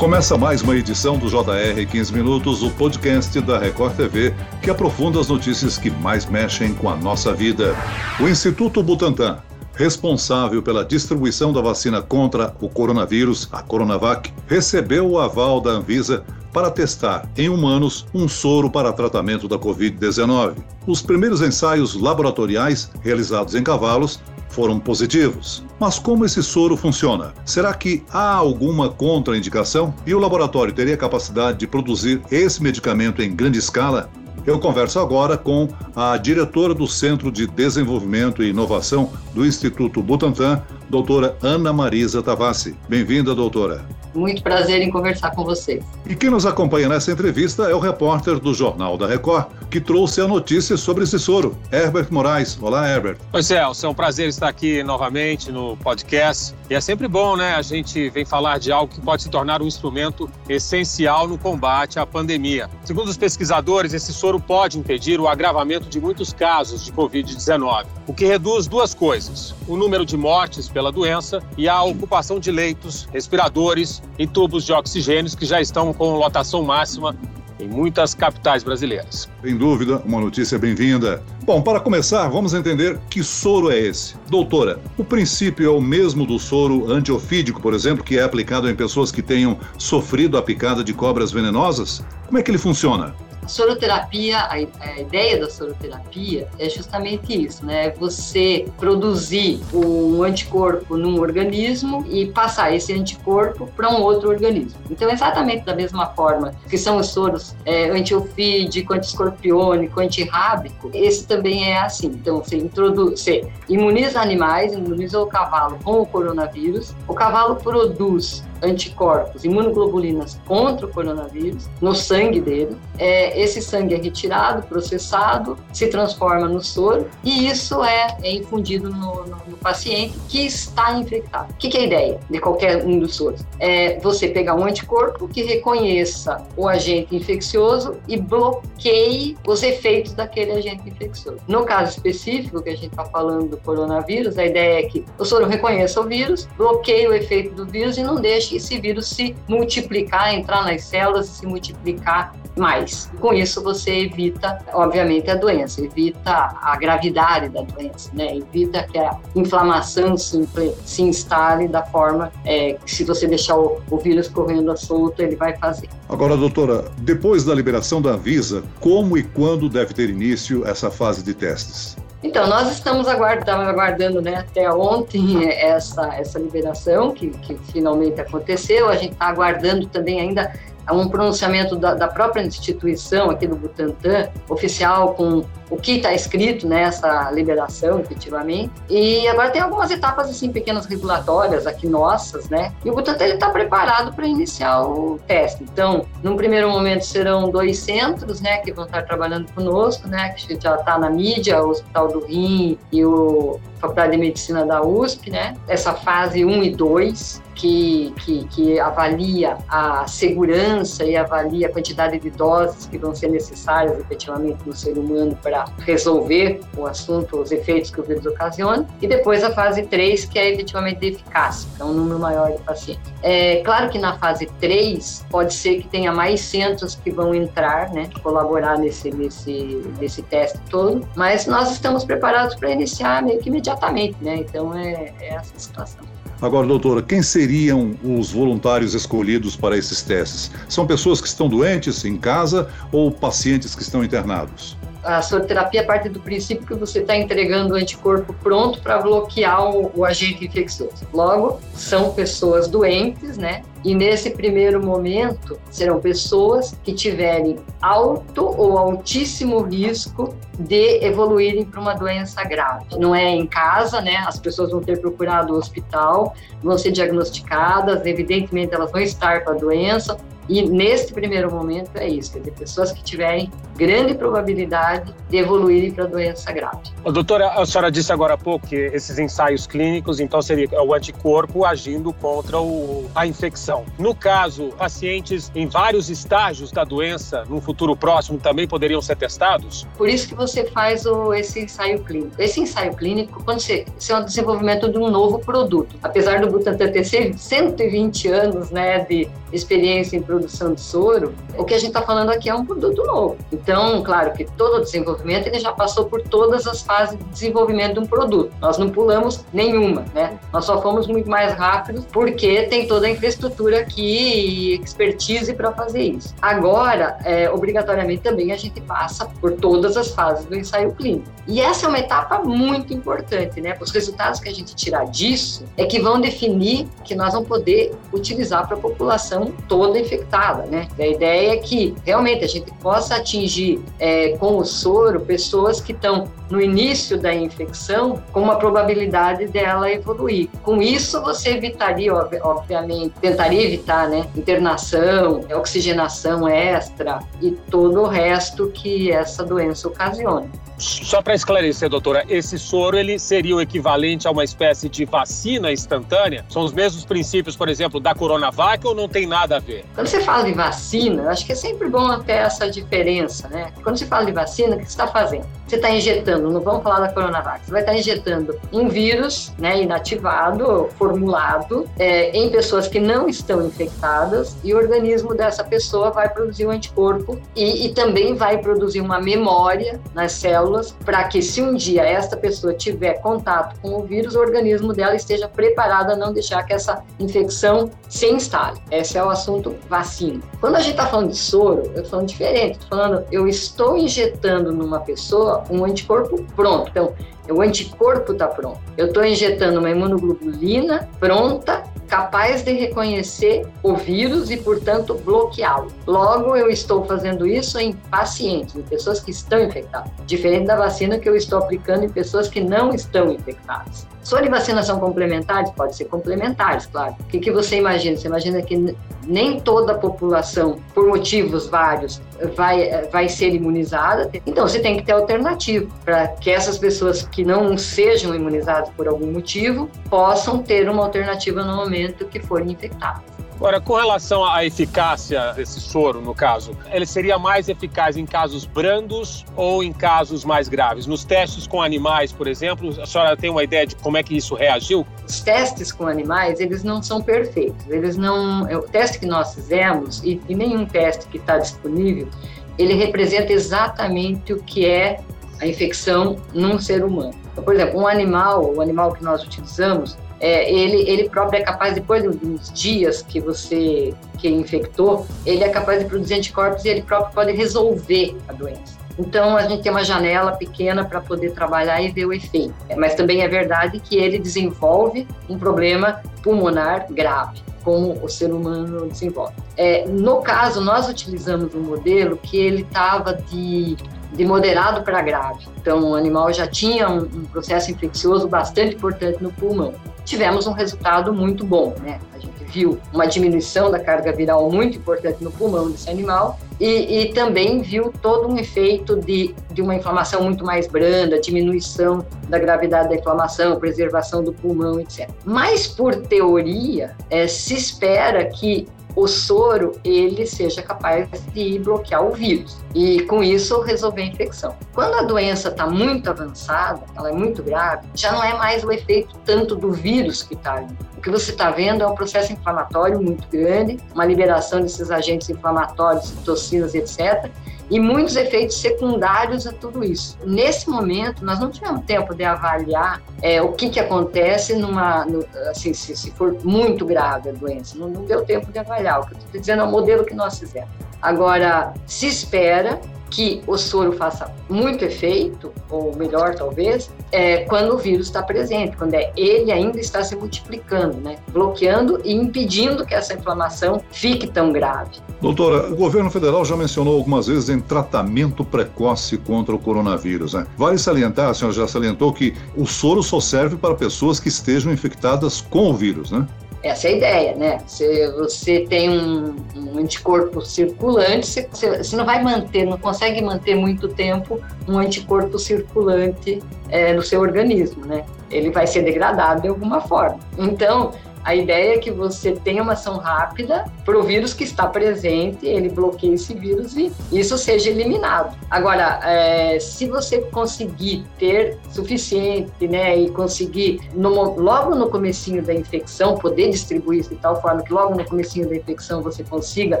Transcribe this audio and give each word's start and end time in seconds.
Começa 0.00 0.38
mais 0.38 0.62
uma 0.62 0.74
edição 0.74 1.18
do 1.18 1.28
JR 1.28 1.86
15 1.86 2.14
Minutos, 2.14 2.62
o 2.62 2.70
podcast 2.70 3.38
da 3.42 3.58
Record 3.58 3.94
TV, 3.96 4.34
que 4.62 4.70
aprofunda 4.70 5.20
as 5.20 5.28
notícias 5.28 5.76
que 5.76 5.90
mais 5.90 6.24
mexem 6.24 6.72
com 6.72 6.88
a 6.88 6.96
nossa 6.96 7.34
vida. 7.34 7.76
O 8.18 8.26
Instituto 8.26 8.82
Butantan, 8.82 9.40
responsável 9.74 10.62
pela 10.62 10.86
distribuição 10.86 11.52
da 11.52 11.60
vacina 11.60 12.00
contra 12.00 12.56
o 12.62 12.68
coronavírus, 12.70 13.46
a 13.52 13.62
Coronavac, 13.62 14.32
recebeu 14.46 15.06
o 15.06 15.18
aval 15.18 15.60
da 15.60 15.72
Anvisa 15.72 16.24
para 16.50 16.70
testar 16.70 17.28
em 17.36 17.50
humanos 17.50 18.06
um 18.14 18.26
soro 18.26 18.70
para 18.70 18.94
tratamento 18.94 19.46
da 19.46 19.58
Covid-19. 19.58 20.54
Os 20.86 21.02
primeiros 21.02 21.42
ensaios 21.42 21.94
laboratoriais 21.94 22.90
realizados 23.02 23.54
em 23.54 23.62
cavalos 23.62 24.18
foram 24.48 24.80
positivos. 24.80 25.62
Mas 25.80 25.98
como 25.98 26.26
esse 26.26 26.42
soro 26.42 26.76
funciona? 26.76 27.32
Será 27.42 27.72
que 27.72 28.02
há 28.12 28.34
alguma 28.34 28.90
contraindicação? 28.90 29.94
E 30.06 30.14
o 30.14 30.18
laboratório 30.18 30.74
teria 30.74 30.94
capacidade 30.94 31.58
de 31.58 31.66
produzir 31.66 32.20
esse 32.30 32.62
medicamento 32.62 33.22
em 33.22 33.34
grande 33.34 33.58
escala? 33.58 34.10
Eu 34.44 34.58
converso 34.58 34.98
agora 34.98 35.38
com 35.38 35.68
a 35.96 36.18
diretora 36.18 36.74
do 36.74 36.86
Centro 36.86 37.32
de 37.32 37.46
Desenvolvimento 37.46 38.42
e 38.42 38.50
Inovação 38.50 39.10
do 39.34 39.46
Instituto 39.46 40.02
Butantan, 40.02 40.62
doutora 40.90 41.38
Ana 41.42 41.72
Marisa 41.72 42.22
Tavassi. 42.22 42.76
Bem-vinda, 42.86 43.34
doutora. 43.34 43.82
Muito 44.14 44.42
prazer 44.42 44.82
em 44.82 44.90
conversar 44.90 45.30
com 45.32 45.44
vocês. 45.44 45.84
E 46.06 46.14
quem 46.14 46.30
nos 46.30 46.46
acompanha 46.46 46.88
nessa 46.88 47.12
entrevista 47.12 47.64
é 47.64 47.74
o 47.74 47.78
repórter 47.78 48.38
do 48.38 48.52
Jornal 48.52 48.96
da 48.98 49.06
Record, 49.06 49.46
que 49.70 49.80
trouxe 49.80 50.20
a 50.20 50.26
notícia 50.26 50.76
sobre 50.76 51.04
esse 51.04 51.18
soro, 51.18 51.56
Herbert 51.70 52.08
Moraes. 52.10 52.58
Olá, 52.60 52.88
Herbert. 52.88 53.18
Oi, 53.32 53.42
Celso. 53.42 53.86
É 53.86 53.88
um 53.88 53.94
prazer 53.94 54.28
estar 54.28 54.48
aqui 54.48 54.82
novamente 54.82 55.52
no 55.52 55.76
podcast. 55.76 56.54
E 56.68 56.74
é 56.74 56.80
sempre 56.80 57.08
bom, 57.08 57.36
né? 57.36 57.54
A 57.54 57.62
gente 57.62 58.08
vem 58.10 58.24
falar 58.24 58.58
de 58.58 58.72
algo 58.72 58.92
que 58.92 59.00
pode 59.00 59.22
se 59.22 59.30
tornar 59.30 59.62
um 59.62 59.66
instrumento 59.66 60.30
essencial 60.48 61.28
no 61.28 61.38
combate 61.38 61.98
à 61.98 62.06
pandemia. 62.06 62.68
Segundo 62.84 63.08
os 63.08 63.16
pesquisadores, 63.16 63.92
esse 63.92 64.12
soro 64.12 64.40
pode 64.40 64.78
impedir 64.78 65.20
o 65.20 65.28
agravamento 65.28 65.88
de 65.88 66.00
muitos 66.00 66.32
casos 66.32 66.84
de 66.84 66.92
Covid-19, 66.92 67.86
o 68.10 68.12
que 68.12 68.26
reduz 68.26 68.66
duas 68.66 68.92
coisas: 68.92 69.54
o 69.68 69.76
número 69.76 70.04
de 70.04 70.16
mortes 70.16 70.68
pela 70.68 70.90
doença 70.90 71.40
e 71.56 71.68
a 71.68 71.80
ocupação 71.84 72.40
de 72.40 72.50
leitos, 72.50 73.08
respiradores 73.12 74.02
e 74.18 74.26
tubos 74.26 74.64
de 74.64 74.72
oxigênio 74.72 75.30
que 75.36 75.46
já 75.46 75.60
estão 75.60 75.92
com 75.92 76.16
lotação 76.16 76.64
máxima 76.64 77.16
em 77.60 77.68
muitas 77.68 78.12
capitais 78.12 78.64
brasileiras. 78.64 79.28
Sem 79.42 79.56
dúvida, 79.56 80.02
uma 80.04 80.20
notícia 80.20 80.58
bem-vinda. 80.58 81.22
Bom, 81.44 81.62
para 81.62 81.78
começar, 81.78 82.26
vamos 82.28 82.52
entender 82.52 82.98
que 83.08 83.22
soro 83.22 83.70
é 83.70 83.78
esse. 83.78 84.16
Doutora, 84.28 84.80
o 84.98 85.04
princípio 85.04 85.66
é 85.66 85.70
o 85.70 85.80
mesmo 85.80 86.26
do 86.26 86.38
soro 86.38 86.90
antiofídico, 86.90 87.60
por 87.60 87.74
exemplo, 87.74 88.02
que 88.02 88.18
é 88.18 88.24
aplicado 88.24 88.68
em 88.68 88.74
pessoas 88.74 89.12
que 89.12 89.22
tenham 89.22 89.56
sofrido 89.78 90.36
a 90.36 90.42
picada 90.42 90.82
de 90.82 90.92
cobras 90.92 91.30
venenosas? 91.30 92.02
Como 92.26 92.38
é 92.38 92.42
que 92.42 92.50
ele 92.50 92.58
funciona? 92.58 93.14
Soroterapia, 93.46 94.38
a, 94.38 94.54
a, 94.54 95.00
ideia 95.00 95.40
da 95.40 95.50
soroterapia 95.50 96.48
é 96.58 96.68
justamente 96.68 97.46
isso, 97.46 97.64
né? 97.64 97.90
Você 97.90 98.66
produzir 98.78 99.60
um 99.72 100.22
anticorpo 100.22 100.96
num 100.96 101.20
organismo 101.20 102.04
e 102.08 102.26
passar 102.26 102.74
esse 102.74 102.92
anticorpo 102.92 103.66
para 103.76 103.90
um 103.90 104.02
outro 104.02 104.28
organismo. 104.28 104.78
Então, 104.90 105.10
exatamente 105.10 105.64
da 105.64 105.74
mesma 105.74 106.06
forma 106.06 106.54
que 106.68 106.78
são 106.78 106.98
os 106.98 107.08
soros 107.08 107.54
é, 107.64 107.90
antiofídico, 107.90 108.94
antiescorpiônico, 108.94 110.00
antirrábico, 110.00 110.90
esse 110.94 111.26
também 111.26 111.70
é 111.70 111.78
assim. 111.78 112.08
Então, 112.08 112.38
você 112.38 112.56
introduz, 112.56 113.20
você 113.20 113.48
imuniza 113.68 114.20
animais, 114.20 114.72
imuniza 114.72 115.20
o 115.20 115.26
cavalo 115.26 115.78
com 115.82 116.00
o 116.00 116.06
coronavírus, 116.06 116.94
o 117.06 117.14
cavalo 117.14 117.56
produz 117.56 118.44
anticorpos, 118.62 119.44
imunoglobulinas 119.44 120.40
contra 120.46 120.86
o 120.86 120.88
coronavírus 120.88 121.68
no 121.80 121.94
sangue 121.94 122.40
dele. 122.40 122.76
É, 122.98 123.40
esse 123.40 123.62
sangue 123.62 123.94
é 123.94 123.98
retirado, 123.98 124.66
processado, 124.66 125.56
se 125.72 125.88
transforma 125.88 126.48
no 126.48 126.62
soro 126.62 127.06
e 127.24 127.48
isso 127.48 127.82
é, 127.82 128.16
é 128.22 128.32
infundido 128.32 128.90
no, 128.90 129.24
no, 129.24 129.36
no, 129.46 129.56
paciente 129.60 130.14
que 130.28 130.46
está 130.46 130.98
infectado. 130.98 131.52
O 131.52 131.56
que, 131.56 131.68
que, 131.68 131.78
é 131.78 131.80
a 131.80 131.84
ideia 131.84 132.20
de 132.28 132.38
qualquer 132.38 132.84
um 132.84 132.98
dos 132.98 133.16
soros? 133.16 133.44
É 133.58 133.98
você 134.00 134.28
pegar 134.28 134.54
um 134.54 134.64
anticorpo 134.64 135.28
que 135.28 135.42
reconheça 135.42 136.42
o 136.56 136.68
agente 136.68 137.14
infeccioso 137.14 137.96
e 138.08 138.16
bloqueie 138.16 139.36
os 139.46 139.62
efeitos 139.62 140.12
daquele 140.12 140.52
agente 140.52 140.88
infeccioso. 140.88 141.38
No 141.46 141.64
caso 141.64 141.92
específico 141.92 142.62
que 142.62 142.70
a 142.70 142.76
gente 142.76 142.90
está 142.90 143.04
falando 143.06 143.50
do 143.50 143.56
coronavírus, 143.58 144.38
a 144.38 144.46
ideia 144.46 144.80
é 144.80 144.82
que 144.84 145.04
o 145.18 145.24
soro 145.24 145.46
reconheça 145.46 146.00
o 146.00 146.04
vírus, 146.04 146.48
bloqueie 146.56 147.06
o 147.06 147.14
efeito 147.14 147.54
do 147.54 147.66
vírus 147.66 147.96
e 147.96 148.02
não 148.02 148.16
deixe 148.16 148.49
esse 148.56 148.80
vírus 148.80 149.08
se 149.08 149.34
multiplicar, 149.48 150.34
entrar 150.34 150.64
nas 150.64 150.84
células 150.84 151.28
e 151.28 151.32
se 151.38 151.46
multiplicar 151.46 152.34
mais. 152.56 153.10
Com 153.20 153.32
isso, 153.32 153.62
você 153.62 154.04
evita, 154.04 154.58
obviamente, 154.72 155.30
a 155.30 155.34
doença, 155.34 155.82
evita 155.82 156.56
a 156.60 156.76
gravidade 156.76 157.48
da 157.48 157.62
doença, 157.62 158.10
né? 158.12 158.36
evita 158.36 158.82
que 158.84 158.98
a 158.98 159.18
inflamação 159.34 160.16
se, 160.16 160.46
se 160.84 161.02
instale 161.02 161.68
da 161.68 161.84
forma 161.86 162.32
é, 162.44 162.74
que, 162.74 162.90
se 162.90 163.04
você 163.04 163.26
deixar 163.26 163.56
o, 163.56 163.80
o 163.90 163.98
vírus 163.98 164.28
correndo 164.28 164.70
a 164.70 164.76
solto, 164.76 165.22
ele 165.22 165.36
vai 165.36 165.56
fazer. 165.56 165.88
Agora, 166.08 166.36
doutora, 166.36 166.90
depois 166.98 167.44
da 167.44 167.54
liberação 167.54 168.02
da 168.02 168.10
Anvisa, 168.10 168.62
como 168.80 169.16
e 169.16 169.22
quando 169.22 169.68
deve 169.68 169.94
ter 169.94 170.10
início 170.10 170.66
essa 170.66 170.90
fase 170.90 171.22
de 171.22 171.34
testes? 171.34 171.96
Então, 172.22 172.46
nós 172.46 172.70
estamos 172.70 173.08
aguardando, 173.08 173.62
aguardando 173.62 174.20
né, 174.20 174.36
até 174.36 174.70
ontem 174.70 175.48
essa, 175.58 176.14
essa 176.14 176.38
liberação 176.38 177.12
que, 177.12 177.30
que 177.30 177.54
finalmente 177.72 178.20
aconteceu. 178.20 178.88
A 178.88 178.96
gente 178.96 179.12
está 179.12 179.26
aguardando 179.26 179.86
também 179.86 180.20
ainda 180.20 180.52
um 180.92 181.08
pronunciamento 181.08 181.76
da, 181.76 181.94
da, 181.94 182.08
própria 182.08 182.42
instituição 182.42 183.30
aqui 183.30 183.46
do 183.46 183.54
Butantan, 183.54 184.28
oficial, 184.48 185.14
com 185.14 185.44
o 185.70 185.76
que 185.76 185.92
está 185.92 186.12
escrito 186.12 186.66
nessa 186.66 187.30
liberação, 187.30 188.00
efetivamente. 188.00 188.72
E 188.88 189.26
agora 189.28 189.50
tem 189.50 189.62
algumas 189.62 189.90
etapas, 189.90 190.28
assim, 190.28 190.50
pequenas 190.50 190.86
regulatórias 190.86 191.66
aqui 191.66 191.86
nossas, 191.86 192.48
né? 192.48 192.72
E 192.84 192.90
o 192.90 192.94
Butantan 192.94 193.26
está 193.26 193.50
preparado 193.50 194.12
para 194.14 194.26
iniciar 194.26 194.82
o 194.82 195.18
teste. 195.26 195.62
Então, 195.62 196.06
num 196.22 196.36
primeiro 196.36 196.68
momento 196.68 197.04
serão 197.04 197.50
dois 197.50 197.78
centros, 197.78 198.40
né, 198.40 198.58
que 198.58 198.72
vão 198.72 198.84
estar 198.84 199.02
trabalhando 199.02 199.50
conosco, 199.52 200.08
né, 200.08 200.30
que 200.30 200.58
já 200.60 200.76
está 200.76 200.98
na 200.98 201.08
mídia, 201.08 201.62
o 201.62 201.70
Hospital 201.70 202.08
do 202.08 202.26
Rim 202.26 202.78
e 202.90 203.04
o 203.04 203.60
Faculdade 203.80 204.12
de 204.12 204.18
Medicina 204.18 204.64
da 204.66 204.82
USP, 204.82 205.30
né? 205.30 205.54
Essa 205.66 205.94
fase 205.94 206.44
1 206.44 206.62
e 206.62 206.70
2, 206.70 207.42
que, 207.60 208.14
que, 208.24 208.44
que, 208.44 208.80
avalia 208.80 209.58
a 209.68 210.06
segurança 210.06 211.04
e 211.04 211.14
avalia 211.14 211.66
a 211.66 211.70
quantidade 211.70 212.18
de 212.18 212.30
doses 212.30 212.86
que 212.86 212.96
vão 212.96 213.14
ser 213.14 213.28
necessárias 213.28 213.98
efetivamente 214.00 214.58
no 214.64 214.74
ser 214.74 214.96
humano 214.96 215.36
para 215.42 215.59
resolver 215.80 216.60
o 216.76 216.86
assunto, 216.86 217.38
os 217.38 217.50
efeitos 217.52 217.90
que 217.90 218.00
o 218.00 218.04
vírus 218.04 218.26
ocasiona. 218.26 218.86
E 219.00 219.06
depois 219.06 219.42
a 219.42 219.50
fase 219.50 219.82
3, 219.82 220.24
que 220.26 220.38
é 220.38 220.52
efetivamente 220.52 221.00
de 221.00 221.08
eficácia, 221.08 221.68
é 221.78 221.84
um 221.84 221.92
número 221.92 222.18
maior 222.18 222.52
de 222.52 222.58
pacientes. 222.62 223.12
É 223.22 223.62
claro 223.64 223.90
que 223.90 223.98
na 223.98 224.18
fase 224.18 224.46
3 224.60 225.26
pode 225.30 225.54
ser 225.54 225.82
que 225.82 225.88
tenha 225.88 226.12
mais 226.12 226.40
centros 226.40 226.94
que 226.94 227.10
vão 227.10 227.34
entrar, 227.34 227.90
né, 227.92 228.08
colaborar 228.22 228.78
nesse, 228.78 229.10
nesse, 229.10 229.82
nesse 229.98 230.22
teste 230.22 230.58
todo, 230.68 231.06
mas 231.16 231.46
nós 231.46 231.70
estamos 231.70 232.04
preparados 232.04 232.54
para 232.54 232.70
iniciar 232.70 233.22
meio 233.22 233.40
que 233.40 233.48
imediatamente, 233.48 234.16
né? 234.20 234.36
Então 234.36 234.76
é, 234.76 235.12
é 235.20 235.34
essa 235.34 235.52
situação. 235.56 236.04
Agora, 236.42 236.66
doutora, 236.66 237.02
quem 237.02 237.22
seriam 237.22 237.94
os 238.02 238.32
voluntários 238.32 238.94
escolhidos 238.94 239.56
para 239.56 239.76
esses 239.76 240.00
testes? 240.00 240.50
São 240.70 240.86
pessoas 240.86 241.20
que 241.20 241.28
estão 241.28 241.50
doentes 241.50 242.02
em 242.06 242.16
casa 242.16 242.70
ou 242.90 243.10
pacientes 243.10 243.74
que 243.74 243.82
estão 243.82 244.02
internados? 244.02 244.74
A 245.02 245.22
soroterapia 245.22 245.84
parte 245.84 246.08
do 246.08 246.20
princípio 246.20 246.66
que 246.66 246.74
você 246.74 247.00
está 247.00 247.16
entregando 247.16 247.74
o 247.74 247.76
anticorpo 247.76 248.34
pronto 248.34 248.80
para 248.80 248.98
bloquear 248.98 249.70
o, 249.70 249.90
o, 249.94 250.04
agente 250.04 250.44
infeccioso. 250.44 251.06
Logo, 251.12 251.58
são 251.74 252.12
pessoas 252.12 252.68
doentes, 252.68 253.38
né? 253.38 253.62
E 253.82 253.94
nesse 253.94 254.30
primeiro 254.30 254.84
momento, 254.84 255.58
serão 255.70 256.00
pessoas 256.00 256.76
que 256.84 256.92
tiverem 256.92 257.56
alto 257.80 258.44
ou 258.44 258.76
altíssimo 258.76 259.62
risco 259.62 260.34
de 260.58 261.02
evoluírem 261.02 261.64
para 261.64 261.80
uma 261.80 261.94
doença 261.94 262.44
grave. 262.44 262.84
Não 262.98 263.14
é 263.14 263.30
em 263.30 263.46
casa, 263.46 264.02
né? 264.02 264.16
As 264.26 264.38
pessoas 264.38 264.70
vão 264.70 264.82
ter 264.82 265.00
procurado 265.00 265.54
o 265.54 265.56
hospital, 265.56 266.34
vão 266.62 266.76
ser 266.76 266.92
diagnosticadas, 266.92 268.04
evidentemente 268.04 268.74
elas 268.74 268.92
vão 268.92 269.00
estar 269.00 269.44
com 269.44 269.50
a 269.52 269.54
doença, 269.54 270.18
E 270.50 270.68
neste 270.68 271.12
primeiro 271.12 271.48
momento 271.48 271.92
é 271.94 272.08
isso, 272.08 272.32
quer 272.32 272.40
dizer, 272.40 272.50
pessoas 272.50 272.90
que 272.90 273.04
tiverem 273.04 273.48
grande 273.76 274.14
probabilidade 274.14 275.14
de 275.28 275.36
evoluírem 275.36 275.92
para 275.92 276.06
doença 276.06 276.50
grave. 276.50 276.80
doutora, 277.04 277.50
a 277.50 277.64
senhora 277.64 277.88
disse 277.88 278.12
agora 278.12 278.34
há 278.34 278.36
pouco 278.36 278.66
que 278.66 278.74
esses 278.74 279.16
ensaios 279.16 279.64
clínicos, 279.64 280.18
então, 280.18 280.42
seria 280.42 280.68
o 280.82 280.92
anticorpo 280.92 281.64
agindo 281.64 282.12
contra 282.12 282.60
o, 282.60 283.08
a 283.14 283.28
infecção. 283.28 283.84
No 283.96 284.12
caso, 284.12 284.70
pacientes 284.76 285.52
em 285.54 285.68
vários 285.68 286.10
estágios 286.10 286.72
da 286.72 286.82
doença, 286.82 287.44
no 287.48 287.60
futuro 287.60 287.94
próximo, 287.94 288.36
também 288.36 288.66
poderiam 288.66 289.00
ser 289.00 289.16
testados? 289.16 289.86
Por 289.96 290.08
isso 290.08 290.26
que 290.26 290.34
você 290.34 290.64
faz 290.64 291.06
o, 291.06 291.32
esse 291.32 291.60
ensaio 291.60 292.02
clínico. 292.02 292.32
Esse 292.36 292.58
ensaio 292.60 292.96
clínico, 292.96 293.40
quando 293.44 293.60
você, 293.60 293.86
esse 293.96 294.10
é 294.10 294.18
o 294.18 294.24
desenvolvimento 294.24 294.90
de 294.90 294.98
um 294.98 295.08
novo 295.08 295.38
produto. 295.38 295.94
Apesar 296.02 296.40
do 296.40 296.50
Butantan 296.50 296.90
ter 296.90 297.04
120 297.04 298.28
anos 298.28 298.70
né, 298.72 299.04
de 299.04 299.28
experiência 299.52 300.16
em 300.16 300.22
produção 300.22 300.39
de 300.46 300.80
soro, 300.80 301.34
o 301.56 301.64
que 301.64 301.74
a 301.74 301.78
gente 301.78 301.88
está 301.88 302.02
falando 302.02 302.30
aqui 302.30 302.48
é 302.48 302.54
um 302.54 302.64
produto 302.64 303.04
novo. 303.04 303.36
Então, 303.52 304.02
claro 304.02 304.32
que 304.32 304.44
todo 304.44 304.78
o 304.78 304.80
desenvolvimento 304.80 305.46
ele 305.46 305.58
já 305.58 305.72
passou 305.72 306.06
por 306.06 306.22
todas 306.22 306.66
as 306.66 306.82
fases 306.82 307.18
de 307.18 307.24
desenvolvimento 307.24 307.94
de 307.94 308.00
um 308.00 308.06
produto. 308.06 308.52
Nós 308.60 308.78
não 308.78 308.90
pulamos 308.90 309.44
nenhuma, 309.52 310.04
né? 310.14 310.38
Nós 310.52 310.64
só 310.64 310.80
fomos 310.80 311.06
muito 311.06 311.28
mais 311.28 311.54
rápidos 311.54 312.04
porque 312.06 312.64
tem 312.64 312.86
toda 312.86 313.06
a 313.06 313.10
infraestrutura 313.10 313.80
aqui 313.80 314.00
e 314.02 314.74
expertise 314.80 315.52
para 315.54 315.72
fazer 315.72 316.02
isso. 316.02 316.34
Agora, 316.40 317.18
é, 317.24 317.50
obrigatoriamente 317.50 318.22
também 318.22 318.52
a 318.52 318.56
gente 318.56 318.80
passa 318.80 319.26
por 319.40 319.52
todas 319.52 319.96
as 319.96 320.08
fases 320.08 320.44
do 320.46 320.56
ensaio 320.56 320.92
clínico. 320.92 321.28
E 321.46 321.60
essa 321.60 321.86
é 321.86 321.88
uma 321.88 321.98
etapa 321.98 322.38
muito 322.44 322.94
importante, 322.94 323.60
né? 323.60 323.76
Os 323.80 323.90
resultados 323.90 324.38
que 324.38 324.48
a 324.48 324.54
gente 324.54 324.74
tirar 324.74 325.06
disso 325.06 325.64
é 325.76 325.84
que 325.84 326.00
vão 326.00 326.20
definir 326.20 326.86
que 327.04 327.14
nós 327.14 327.32
vamos 327.32 327.48
poder 327.48 327.92
utilizar 328.12 328.66
para 328.66 328.76
a 328.76 328.80
população 328.80 329.52
toda 329.68 329.98
infectada, 329.98 330.29
né? 330.66 330.88
A 330.98 331.06
ideia 331.06 331.52
é 331.52 331.56
que 331.56 331.94
realmente 332.04 332.44
a 332.44 332.48
gente 332.48 332.70
possa 332.74 333.16
atingir 333.16 333.80
é, 333.98 334.36
com 334.38 334.58
o 334.58 334.64
soro 334.64 335.20
pessoas 335.20 335.80
que 335.80 335.92
estão 335.92 336.28
no 336.50 336.60
início 336.60 337.18
da 337.18 337.32
infecção 337.32 338.22
com 338.32 338.42
uma 338.42 338.56
probabilidade 338.56 339.46
dela 339.46 339.90
evoluir. 339.90 340.48
Com 340.62 340.82
isso, 340.82 341.22
você 341.22 341.50
evitaria, 341.50 342.12
obviamente, 342.12 343.14
tentaria 343.20 343.62
evitar, 343.62 344.08
né? 344.08 344.28
Internação, 344.36 345.44
oxigenação 345.54 346.48
extra 346.48 347.20
e 347.40 347.52
todo 347.52 348.02
o 348.02 348.06
resto 348.06 348.68
que 348.68 349.10
essa 349.12 349.44
doença 349.44 349.88
ocasiona. 349.88 350.48
Só 350.80 351.20
para 351.20 351.34
esclarecer, 351.34 351.90
doutora, 351.90 352.24
esse 352.26 352.58
soro 352.58 352.96
ele 352.96 353.18
seria 353.18 353.54
o 353.54 353.60
equivalente 353.60 354.26
a 354.26 354.30
uma 354.30 354.42
espécie 354.42 354.88
de 354.88 355.04
vacina 355.04 355.70
instantânea? 355.70 356.42
São 356.48 356.64
os 356.64 356.72
mesmos 356.72 357.04
princípios, 357.04 357.54
por 357.54 357.68
exemplo, 357.68 358.00
da 358.00 358.14
Coronavac 358.14 358.86
ou 358.86 358.94
não 358.94 359.06
tem 359.06 359.26
nada 359.26 359.56
a 359.56 359.58
ver? 359.58 359.84
Quando 359.94 360.06
você 360.06 360.20
fala 360.22 360.44
de 360.44 360.52
vacina, 360.52 361.28
acho 361.28 361.44
que 361.44 361.52
é 361.52 361.54
sempre 361.54 361.86
bom 361.90 362.18
ter 362.20 362.32
essa 362.32 362.70
diferença, 362.70 363.46
né? 363.48 363.70
Quando 363.82 363.98
você 363.98 364.06
fala 364.06 364.24
de 364.24 364.32
vacina, 364.32 364.74
o 364.74 364.78
que 364.78 364.84
você 364.84 364.90
está 364.90 365.06
fazendo? 365.06 365.46
Você 365.66 365.76
está 365.76 365.90
injetando, 365.90 366.39
não 366.48 366.60
vamos 366.60 366.82
falar 366.82 367.00
da 367.00 367.12
Coronavac, 367.12 367.64
você 367.64 367.72
vai 367.72 367.80
estar 367.80 367.94
injetando 367.94 368.58
um 368.72 368.88
vírus 368.88 369.52
né, 369.58 369.82
inativado, 369.82 370.88
formulado, 370.96 371.88
é, 371.98 372.30
em 372.30 372.48
pessoas 372.50 372.88
que 372.88 373.00
não 373.00 373.28
estão 373.28 373.66
infectadas 373.66 374.56
e 374.62 374.72
o 374.72 374.76
organismo 374.76 375.34
dessa 375.34 375.64
pessoa 375.64 376.10
vai 376.10 376.28
produzir 376.28 376.66
um 376.66 376.70
anticorpo 376.70 377.38
e, 377.54 377.86
e 377.86 377.94
também 377.94 378.34
vai 378.34 378.58
produzir 378.58 379.00
uma 379.00 379.20
memória 379.20 380.00
nas 380.14 380.32
células 380.32 380.94
para 381.04 381.24
que, 381.24 381.42
se 381.42 381.60
um 381.60 381.74
dia 381.74 382.02
esta 382.02 382.36
pessoa 382.36 382.72
tiver 382.72 383.14
contato 383.20 383.78
com 383.80 383.96
o 383.96 384.02
vírus, 384.02 384.34
o 384.34 384.40
organismo 384.40 384.92
dela 384.92 385.14
esteja 385.14 385.48
preparado 385.48 386.12
a 386.12 386.16
não 386.16 386.32
deixar 386.32 386.62
que 386.64 386.72
essa 386.72 387.02
infecção 387.18 387.90
se 388.08 388.26
instale. 388.26 388.78
Esse 388.90 389.18
é 389.18 389.24
o 389.24 389.30
assunto 389.30 389.76
vacina. 389.88 390.40
Quando 390.60 390.76
a 390.76 390.80
gente 390.80 390.92
está 390.92 391.06
falando 391.06 391.30
de 391.30 391.36
soro, 391.36 391.82
eu 391.82 392.02
estou 392.02 392.04
falando 392.04 392.28
diferente. 392.28 392.78
Estou 392.78 392.98
falando, 392.98 393.24
eu 393.30 393.46
estou 393.46 393.96
injetando 393.96 394.72
numa 394.72 395.00
pessoa 395.00 395.64
um 395.70 395.84
anticorpo 395.84 396.29
pronto. 396.56 396.88
Então, 396.90 397.14
o 397.50 397.60
anticorpo 397.60 398.32
está 398.32 398.46
pronto. 398.46 398.80
Eu 398.96 399.06
estou 399.06 399.24
injetando 399.24 399.78
uma 399.78 399.90
imunoglobulina 399.90 401.08
pronta 401.18 401.82
capaz 402.08 402.62
de 402.62 402.72
reconhecer 402.72 403.66
o 403.84 403.94
vírus 403.94 404.50
e, 404.50 404.56
portanto, 404.56 405.14
bloqueá-lo. 405.24 405.88
Logo, 406.06 406.56
eu 406.56 406.68
estou 406.68 407.04
fazendo 407.04 407.46
isso 407.46 407.78
em 407.78 407.92
pacientes, 407.92 408.74
em 408.74 408.82
pessoas 408.82 409.20
que 409.20 409.30
estão 409.30 409.62
infectadas, 409.62 410.10
diferente 410.26 410.66
da 410.66 410.76
vacina 410.76 411.18
que 411.18 411.28
eu 411.28 411.36
estou 411.36 411.60
aplicando 411.60 412.04
em 412.04 412.08
pessoas 412.08 412.48
que 412.48 412.60
não 412.60 412.90
estão 412.90 413.30
infectadas. 413.30 414.08
Sobre 414.22 414.48
vacinação 414.48 415.00
complementares, 415.00 415.70
pode 415.70 415.96
ser 415.96 416.04
complementares, 416.04 416.86
claro. 416.86 417.16
O 417.20 417.24
que, 417.24 417.38
que 417.38 417.50
você 417.50 417.76
imagina? 417.76 418.16
Você 418.16 418.28
imagina 418.28 418.60
que 418.60 418.94
nem 419.26 419.58
toda 419.58 419.92
a 419.92 419.98
população, 419.98 420.78
por 420.94 421.06
motivos 421.06 421.68
vários, 421.68 422.20
vai, 422.54 423.08
vai 423.10 423.28
ser 423.28 423.54
imunizada. 423.54 424.30
Então, 424.46 424.68
você 424.68 424.78
tem 424.78 424.96
que 424.96 425.04
ter 425.04 425.12
alternativa 425.12 425.90
para 426.04 426.28
que 426.28 426.50
essas 426.50 426.76
pessoas 426.76 427.22
que 427.22 427.44
não 427.44 427.76
sejam 427.78 428.34
imunizadas 428.34 428.90
por 428.90 429.08
algum 429.08 429.32
motivo 429.32 429.88
possam 430.08 430.62
ter 430.62 430.88
uma 430.88 431.04
alternativa 431.04 431.62
no 431.64 431.74
momento 431.74 432.26
que 432.26 432.40
forem 432.40 432.72
infectadas. 432.72 433.22
Agora, 433.60 433.78
com 433.78 433.92
relação 433.92 434.42
à 434.42 434.64
eficácia 434.64 435.52
desse 435.52 435.82
soro, 435.82 436.22
no 436.22 436.34
caso, 436.34 436.74
ele 436.90 437.04
seria 437.04 437.38
mais 437.38 437.68
eficaz 437.68 438.16
em 438.16 438.24
casos 438.24 438.64
brandos 438.64 439.44
ou 439.54 439.84
em 439.84 439.92
casos 439.92 440.46
mais 440.46 440.66
graves? 440.66 441.04
Nos 441.06 441.26
testes 441.26 441.66
com 441.66 441.82
animais, 441.82 442.32
por 442.32 442.48
exemplo, 442.48 442.88
a 442.98 443.04
senhora 443.04 443.36
tem 443.36 443.50
uma 443.50 443.62
ideia 443.62 443.86
de 443.86 443.94
como 443.96 444.16
é 444.16 444.22
que 444.22 444.34
isso 444.34 444.54
reagiu? 444.54 445.06
Os 445.28 445.40
testes 445.42 445.92
com 445.92 446.06
animais, 446.06 446.58
eles 446.58 446.82
não 446.82 447.02
são 447.02 447.20
perfeitos. 447.20 447.86
Eles 447.90 448.16
não, 448.16 448.62
o 448.62 448.80
teste 448.80 449.18
que 449.18 449.26
nós 449.26 449.54
fizemos 449.54 450.22
e, 450.24 450.40
e 450.48 450.54
nenhum 450.54 450.86
teste 450.86 451.26
que 451.26 451.36
está 451.36 451.58
disponível, 451.58 452.30
ele 452.78 452.94
representa 452.94 453.52
exatamente 453.52 454.54
o 454.54 454.62
que 454.62 454.86
é 454.86 455.20
a 455.60 455.66
infecção 455.66 456.36
num 456.54 456.78
ser 456.78 457.04
humano. 457.04 457.34
Então, 457.52 457.62
por 457.62 457.74
exemplo, 457.74 458.00
um 458.00 458.06
animal, 458.06 458.74
o 458.74 458.80
animal 458.80 459.12
que 459.12 459.22
nós 459.22 459.44
utilizamos, 459.44 460.16
é, 460.40 460.72
ele, 460.72 461.08
ele 461.08 461.28
próprio 461.28 461.60
é 461.60 461.62
capaz, 461.62 461.94
depois 461.94 462.22
de 462.22 462.28
uns 462.28 462.72
dias 462.72 463.22
que 463.22 463.40
você 463.40 464.14
que 464.38 464.48
infectou, 464.48 465.26
ele 465.44 465.62
é 465.62 465.68
capaz 465.68 466.00
de 466.02 466.06
produzir 466.06 466.34
anticorpos 466.34 466.84
e 466.84 466.88
ele 466.88 467.02
próprio 467.02 467.34
pode 467.34 467.52
resolver 467.52 468.36
a 468.48 468.52
doença. 468.52 468.98
Então, 469.18 469.54
a 469.54 469.62
gente 469.68 469.82
tem 469.82 469.92
uma 469.92 470.02
janela 470.02 470.52
pequena 470.52 471.04
para 471.04 471.20
poder 471.20 471.52
trabalhar 471.52 472.00
e 472.00 472.10
ver 472.10 472.24
o 472.24 472.32
efeito. 472.32 472.74
Mas 472.96 473.14
também 473.14 473.42
é 473.42 473.48
verdade 473.48 474.00
que 474.00 474.16
ele 474.16 474.38
desenvolve 474.38 475.28
um 475.46 475.58
problema 475.58 476.22
pulmonar 476.42 477.06
grave, 477.10 477.60
como 477.84 478.18
o 478.24 478.28
ser 478.30 478.50
humano 478.50 479.06
desenvolve. 479.08 479.52
É, 479.76 480.06
no 480.06 480.40
caso, 480.40 480.80
nós 480.80 481.06
utilizamos 481.06 481.74
um 481.74 481.80
modelo 481.80 482.38
que 482.38 482.56
ele 482.56 482.80
estava 482.80 483.34
de 483.34 483.98
de 484.32 484.44
moderado 484.44 485.02
para 485.02 485.20
grave. 485.22 485.66
Então, 485.76 486.10
o 486.10 486.14
animal 486.14 486.52
já 486.52 486.66
tinha 486.66 487.08
um, 487.08 487.22
um, 487.22 487.44
processo 487.44 487.90
infeccioso 487.90 488.48
bastante 488.48 488.94
importante 488.94 489.42
no 489.42 489.52
pulmão. 489.52 489.94
Tivemos 490.24 490.66
um 490.66 490.72
resultado 490.72 491.32
muito 491.32 491.64
bom, 491.64 491.94
né? 492.02 492.20
A 492.34 492.38
gente 492.38 492.64
viu 492.70 492.98
uma 493.12 493.26
diminuição 493.26 493.90
da 493.90 493.98
carga 493.98 494.32
viral 494.32 494.70
muito 494.70 494.98
importante 494.98 495.42
no 495.42 495.50
pulmão 495.50 495.90
desse 495.90 496.08
animal 496.08 496.58
e, 496.78 497.22
e 497.22 497.34
também 497.34 497.82
viu 497.82 498.12
todo 498.22 498.48
um 498.48 498.56
efeito 498.56 499.16
de, 499.16 499.54
de 499.72 499.82
uma 499.82 499.94
inflamação 499.94 500.42
muito 500.42 500.64
mais 500.64 500.86
branda, 500.86 501.40
diminuição 501.40 502.24
da 502.48 502.58
gravidade 502.58 503.08
da 503.08 503.16
inflamação, 503.16 503.78
preservação 503.78 504.42
do 504.44 504.52
pulmão, 504.52 505.00
etc. 505.00 505.28
Mas, 505.44 505.86
por 505.88 506.14
teoria, 506.14 507.16
é, 507.28 507.46
se 507.48 507.74
espera 507.74 508.44
que 508.44 508.86
o 509.14 509.26
soro 509.26 509.92
ele 510.04 510.46
seja 510.46 510.82
capaz 510.82 511.28
de 511.52 511.78
bloquear 511.78 512.24
o 512.24 512.32
vírus 512.32 512.78
e 512.94 513.22
com 513.22 513.42
isso 513.42 513.80
resolver 513.80 514.22
a 514.22 514.26
infecção. 514.26 514.76
Quando 514.94 515.14
a 515.14 515.22
doença 515.22 515.68
está 515.68 515.86
muito 515.86 516.28
avançada, 516.30 517.02
ela 517.16 517.30
é 517.30 517.32
muito 517.32 517.62
grave, 517.62 518.06
já 518.14 518.32
não 518.32 518.42
é 518.42 518.56
mais 518.56 518.84
o 518.84 518.92
efeito 518.92 519.36
tanto 519.44 519.76
do 519.76 519.92
vírus 519.92 520.42
que 520.42 520.54
está 520.54 520.74
ali. 520.74 520.96
O 521.20 521.22
que 521.22 521.28
você 521.30 521.50
está 521.50 521.70
vendo 521.70 522.02
é 522.02 522.06
um 522.06 522.14
processo 522.14 522.50
inflamatório 522.50 523.20
muito 523.20 523.46
grande, 523.48 523.98
uma 524.14 524.24
liberação 524.24 524.80
desses 524.80 525.10
agentes 525.10 525.50
inflamatórios, 525.50 526.30
toxinas, 526.46 526.94
etc 526.94 527.50
e 527.90 527.98
muitos 527.98 528.36
efeitos 528.36 528.80
secundários 528.80 529.66
a 529.66 529.72
tudo 529.72 530.04
isso. 530.04 530.38
Nesse 530.46 530.88
momento, 530.88 531.44
nós 531.44 531.58
não 531.58 531.70
tivemos 531.70 532.04
tempo 532.04 532.34
de 532.34 532.44
avaliar 532.44 533.20
é, 533.42 533.60
o 533.60 533.72
que, 533.72 533.90
que 533.90 533.98
acontece 533.98 534.76
numa, 534.76 535.24
no, 535.24 535.44
assim, 535.68 535.92
se, 535.92 536.16
se, 536.16 536.30
for 536.30 536.56
muito 536.62 537.04
grave 537.04 537.50
a 537.50 537.52
doença. 537.52 537.98
Não, 537.98 538.08
não 538.08 538.24
deu 538.24 538.44
tempo 538.44 538.70
de 538.70 538.78
avaliar. 538.78 539.20
O 539.20 539.26
que 539.26 539.34
eu 539.34 539.38
estou 539.38 539.60
dizendo 539.60 539.82
é 539.82 539.84
o 539.84 539.90
modelo 539.90 540.24
que 540.24 540.34
nós 540.34 540.58
fizemos. 540.58 540.88
Agora, 541.20 541.92
se 542.06 542.28
espera 542.28 543.00
que 543.30 543.62
o 543.66 543.76
soro 543.78 544.12
faça 544.12 544.52
muito 544.68 545.04
efeito, 545.04 545.72
ou 545.88 546.14
melhor 546.16 546.54
talvez, 546.54 547.10
é 547.32 547.58
quando 547.64 547.94
o 547.94 547.98
vírus 547.98 548.26
está 548.26 548.42
presente, 548.42 548.96
quando 548.96 549.14
é, 549.14 549.32
ele 549.36 549.70
ainda 549.70 549.98
está 550.00 550.22
se 550.22 550.34
multiplicando, 550.36 551.16
né? 551.18 551.36
bloqueando 551.52 552.20
e 552.24 552.32
impedindo 552.32 553.06
que 553.06 553.14
essa 553.14 553.34
inflamação 553.34 554.02
fique 554.10 554.46
tão 554.46 554.72
grave. 554.72 555.16
Doutora, 555.40 555.90
o 555.90 555.96
governo 555.96 556.30
federal 556.30 556.64
já 556.64 556.76
mencionou 556.76 557.16
algumas 557.16 557.46
vezes 557.46 557.70
em 557.70 557.80
tratamento 557.80 558.64
precoce 558.64 559.38
contra 559.38 559.74
o 559.74 559.78
coronavírus. 559.78 560.54
Né? 560.54 560.66
Vale 560.76 560.98
salientar, 560.98 561.50
a 561.50 561.54
senhora 561.54 561.74
já 561.74 561.88
salientou, 561.88 562.32
que 562.32 562.54
o 562.76 562.86
soro 562.86 563.22
só 563.22 563.40
serve 563.40 563.76
para 563.76 563.94
pessoas 563.94 564.40
que 564.40 564.48
estejam 564.48 564.92
infectadas 564.92 565.60
com 565.60 565.90
o 565.90 565.94
vírus, 565.94 566.30
né? 566.30 566.46
Essa 566.82 567.08
é 567.08 567.10
a 567.10 567.16
ideia, 567.16 567.56
né? 567.56 567.78
Se 567.86 568.30
você 568.32 568.86
tem 568.88 569.10
um, 569.10 569.54
um 569.76 569.98
anticorpo 569.98 570.62
circulante, 570.62 571.46
você, 571.46 571.98
você, 571.98 572.16
não 572.16 572.24
vai 572.24 572.42
manter, 572.42 572.86
não 572.86 572.96
consegue 572.96 573.42
manter 573.42 573.74
muito 573.74 574.08
tempo 574.08 574.58
um 574.88 574.98
anticorpo 574.98 575.58
circulante 575.58 576.62
é, 576.88 577.12
no 577.12 577.22
seu 577.22 577.40
organismo, 577.40 578.06
né? 578.06 578.24
Ele 578.50 578.70
vai 578.70 578.86
ser 578.86 579.02
degradado 579.02 579.62
de 579.62 579.68
alguma 579.68 580.00
forma. 580.00 580.40
Então, 580.56 581.12
a 581.44 581.54
ideia 581.54 581.94
é 581.94 581.98
que 581.98 582.10
você 582.10 582.52
tenha 582.52 582.82
uma 582.82 582.92
ação 582.92 583.16
rápida 583.16 583.84
para 584.04 584.18
o 584.18 584.22
vírus 584.22 584.52
que 584.52 584.64
está 584.64 584.86
presente, 584.86 585.66
ele 585.66 585.88
bloqueia 585.88 586.34
esse 586.34 586.54
vírus 586.54 586.96
e 586.96 587.12
isso 587.32 587.56
seja 587.56 587.90
eliminado. 587.90 588.56
Agora, 588.70 589.20
é, 589.24 589.78
se 589.78 590.06
você 590.06 590.40
conseguir 590.42 591.24
ter 591.38 591.78
suficiente, 591.90 592.86
né, 592.86 593.18
e 593.18 593.30
conseguir 593.30 594.00
no, 594.14 594.54
logo 594.60 594.94
no 594.94 595.08
comecinho 595.08 595.62
da 595.62 595.74
infecção 595.74 596.36
poder 596.36 596.70
distribuir 596.70 597.20
isso 597.20 597.30
de 597.30 597.36
tal 597.36 597.60
forma 597.60 597.82
que 597.82 597.92
logo 597.92 598.14
no 598.14 598.24
comecinho 598.24 598.68
da 598.68 598.76
infecção 598.76 599.22
você 599.22 599.42
consiga 599.44 600.00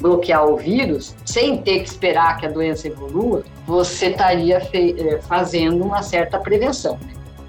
bloquear 0.00 0.46
o 0.46 0.56
vírus, 0.56 1.14
sem 1.24 1.58
ter 1.58 1.80
que 1.80 1.88
esperar 1.88 2.36
que 2.38 2.46
a 2.46 2.50
doença 2.50 2.88
evolua, 2.88 3.44
você 3.66 4.06
estaria 4.06 4.58
é, 4.72 5.20
fazendo 5.22 5.84
uma 5.84 6.02
certa 6.02 6.38
prevenção. 6.38 6.98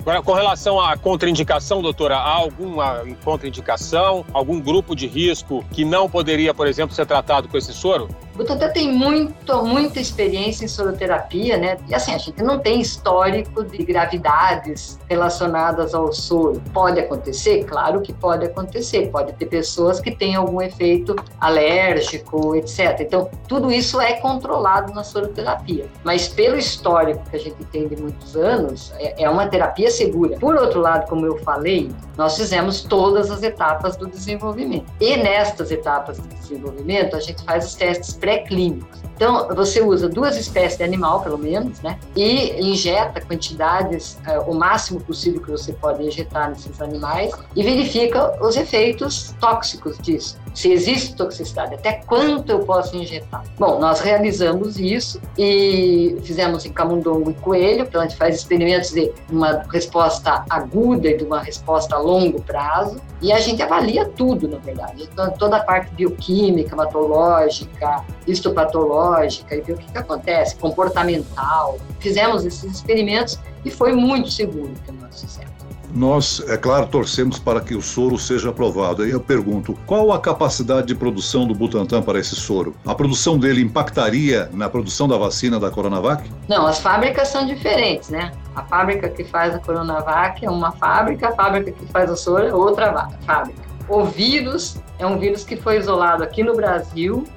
Agora, 0.03 0.21
com 0.21 0.33
relação 0.33 0.81
à 0.81 0.97
contraindicação, 0.97 1.81
doutora, 1.81 2.17
há 2.17 2.33
alguma 2.33 3.05
contraindicação, 3.23 4.25
algum 4.33 4.59
grupo 4.59 4.93
de 4.97 5.07
risco 5.07 5.63
que 5.71 5.85
não 5.85 6.09
poderia, 6.09 6.53
por 6.53 6.67
exemplo, 6.67 6.93
ser 6.93 7.05
tratado 7.05 7.47
com 7.47 7.57
esse 7.57 7.71
soro? 7.71 8.09
Butantan 8.35 8.69
tem 8.69 8.91
muito, 8.91 9.63
muita 9.63 9.99
experiência 9.99 10.65
em 10.65 10.67
soroterapia, 10.67 11.57
né? 11.57 11.77
E 11.87 11.93
assim, 11.93 12.13
a 12.13 12.17
gente 12.17 12.41
não 12.41 12.59
tem 12.59 12.81
histórico 12.81 13.63
de 13.63 13.77
gravidades 13.83 14.99
relacionadas 15.07 15.93
ao 15.93 16.11
soro. 16.11 16.61
Pode 16.73 16.99
acontecer? 16.99 17.63
Claro 17.65 18.01
que 18.01 18.11
pode 18.11 18.45
acontecer. 18.45 19.09
Pode 19.11 19.33
ter 19.33 19.45
pessoas 19.45 19.99
que 19.99 20.11
têm 20.11 20.35
algum 20.35 20.61
efeito 20.61 21.15
alérgico, 21.39 22.55
etc. 22.55 22.99
Então, 23.01 23.29
tudo 23.47 23.71
isso 23.71 24.01
é 24.01 24.13
controlado 24.13 24.93
na 24.93 25.03
soroterapia. 25.03 25.85
Mas 26.03 26.27
pelo 26.27 26.57
histórico 26.57 27.23
que 27.29 27.35
a 27.35 27.39
gente 27.39 27.63
tem 27.65 27.87
de 27.87 27.95
muitos 28.01 28.35
anos, 28.35 28.93
é, 28.97 29.23
é 29.23 29.29
uma 29.29 29.47
terapia 29.47 29.91
segura. 29.91 30.37
Por 30.39 30.55
outro 30.55 30.79
lado, 30.81 31.07
como 31.07 31.25
eu 31.25 31.37
falei, 31.39 31.91
nós 32.17 32.35
fizemos 32.35 32.81
todas 32.81 33.29
as 33.29 33.43
etapas 33.43 33.95
do 33.95 34.07
desenvolvimento. 34.07 34.85
E 34.99 35.17
nestas 35.17 35.71
etapas 35.71 36.21
de 36.21 36.27
desenvolvimento, 36.27 37.15
a 37.15 37.19
gente 37.19 37.43
faz 37.43 37.65
os 37.65 37.75
testes 37.75 38.13
pré-clínicos. 38.23 39.03
Então, 39.15 39.49
você 39.53 39.81
usa 39.81 40.07
duas 40.07 40.37
espécies 40.37 40.77
de 40.77 40.83
animal, 40.85 41.21
pelo 41.21 41.37
menos, 41.37 41.81
né? 41.81 41.99
E 42.15 42.59
injeta 42.61 43.19
quantidades, 43.19 44.17
uh, 44.25 44.49
o 44.49 44.55
máximo 44.55 45.01
possível 45.01 45.41
que 45.41 45.51
você 45.51 45.73
pode 45.73 46.01
injetar 46.03 46.49
nesses 46.49 46.81
animais 46.81 47.33
e 47.53 47.61
verifica 47.61 48.41
os 48.41 48.55
efeitos 48.55 49.35
tóxicos 49.41 49.97
disso 49.97 50.42
se 50.53 50.71
existe 50.71 51.15
toxicidade, 51.15 51.75
até 51.75 51.93
quanto 51.93 52.51
eu 52.51 52.59
posso 52.59 52.95
injetar. 52.95 53.43
Bom, 53.57 53.79
nós 53.79 53.99
realizamos 53.99 54.79
isso 54.79 55.19
e 55.37 56.17
fizemos 56.23 56.65
em 56.65 56.71
camundongo 56.71 57.31
e 57.31 57.33
coelho, 57.33 57.85
então 57.87 58.01
a 58.01 58.05
gente 58.05 58.17
faz 58.17 58.35
experimentos 58.35 58.91
de 58.91 59.11
uma 59.29 59.63
resposta 59.71 60.45
aguda 60.49 61.09
e 61.09 61.17
de 61.17 61.23
uma 61.23 61.41
resposta 61.41 61.95
a 61.95 61.99
longo 61.99 62.41
prazo, 62.41 62.97
e 63.21 63.31
a 63.31 63.39
gente 63.39 63.61
avalia 63.61 64.05
tudo, 64.05 64.47
na 64.47 64.57
verdade, 64.57 65.09
então, 65.11 65.31
toda 65.31 65.57
a 65.57 65.63
parte 65.63 65.93
bioquímica, 65.95 66.75
hematológica, 66.75 68.03
histopatológica, 68.27 69.55
e 69.55 69.61
ver 69.61 69.73
o 69.73 69.77
que, 69.77 69.91
que 69.91 69.97
acontece, 69.97 70.55
comportamental. 70.55 71.77
Fizemos 71.99 72.45
esses 72.45 72.75
experimentos 72.75 73.39
e 73.63 73.71
foi 73.71 73.93
muito 73.93 74.29
seguro 74.29 74.73
que 74.85 74.91
nós 74.91 75.21
fizemos. 75.21 75.52
Nós, 75.95 76.43
é 76.47 76.57
claro, 76.57 76.87
torcemos 76.87 77.37
para 77.37 77.61
que 77.61 77.75
o 77.75 77.81
soro 77.81 78.17
seja 78.17 78.49
aprovado. 78.49 79.03
Aí 79.03 79.11
eu 79.11 79.19
pergunto, 79.19 79.77
qual 79.85 80.11
a 80.11 80.19
capacidade 80.19 80.87
de 80.87 80.95
produção 80.95 81.45
do 81.47 81.53
Butantan 81.53 82.01
para 82.01 82.19
esse 82.19 82.35
soro? 82.35 82.75
A 82.83 82.95
produção 82.95 83.37
dele 83.37 83.61
impactaria 83.61 84.49
na 84.53 84.67
produção 84.67 85.07
da 85.07 85.17
vacina 85.17 85.59
da 85.59 85.69
Coronavac? 85.69 86.27
Não, 86.49 86.65
as 86.65 86.79
fábricas 86.79 87.27
são 87.27 87.45
diferentes, 87.45 88.09
né? 88.09 88.31
A 88.55 88.63
fábrica 88.63 89.07
que 89.07 89.23
faz 89.23 89.53
a 89.53 89.59
Coronavac 89.59 90.43
é 90.43 90.49
uma 90.49 90.71
fábrica, 90.71 91.29
a 91.29 91.31
fábrica 91.33 91.71
que 91.71 91.85
faz 91.85 92.09
o 92.09 92.17
soro 92.17 92.43
é 92.43 92.53
outra 92.53 93.09
fábrica. 93.25 93.61
O 93.87 94.03
vírus 94.05 94.77
é 94.97 95.05
um 95.05 95.19
vírus 95.19 95.43
que 95.43 95.57
foi 95.57 95.77
isolado 95.77 96.23
aqui 96.23 96.43
no 96.43 96.55
Brasil, 96.55 97.27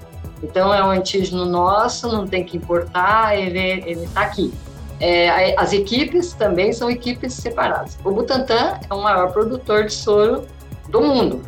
então 0.43 0.73
é 0.73 0.83
um 0.83 0.91
antígeno 0.91 1.45
nosso, 1.45 2.09
não 2.09 2.27
tem 2.27 2.43
que 2.43 2.57
importar, 2.57 3.37
ele 3.37 4.03
está 4.05 4.23
aqui. 4.23 4.53
É, 4.99 5.55
as 5.61 5.73
equipes 5.73 6.33
também 6.33 6.73
são 6.73 6.91
equipes 6.91 7.35
separadas. 7.35 7.99
O 8.05 8.11
Butantan 8.11 8.79
é 8.89 8.95
o 8.95 9.03
maior 9.03 9.33
produtor 9.33 9.85
de 9.85 9.93
soro 9.93 10.47
do 10.89 11.01
mundo. 11.03 11.43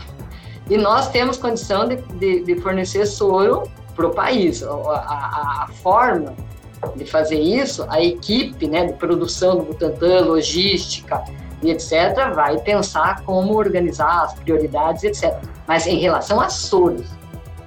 E 0.69 0.77
nós 0.77 1.09
temos 1.09 1.39
condição 1.39 1.89
de, 1.89 1.97
de, 1.97 2.45
de 2.45 2.61
fornecer 2.61 3.07
soro 3.07 3.63
para 3.97 4.07
o 4.07 4.11
país. 4.11 4.63
A, 4.63 4.71
a, 4.71 5.65
a, 5.65 5.69
forma 5.83 6.35
de 6.95 7.05
fazer 7.07 7.41
isso, 7.41 7.87
a 7.89 8.01
equipe 8.03 8.69
né, 8.69 8.87
de 8.87 8.93
produção 8.93 9.57
do 9.57 9.63
Butantan, 9.63 10.27
logística 10.27 11.25
e 11.63 11.71
etc., 11.71 12.33
vai 12.35 12.59
pensar 12.59 13.23
como 13.23 13.55
organizar 13.57 14.25
as 14.25 14.35
prioridades, 14.35 15.03
etc. 15.05 15.37
Mas 15.67 15.87
em 15.87 15.99
relação 15.99 16.41
a 16.41 16.49
soros, 16.51 17.07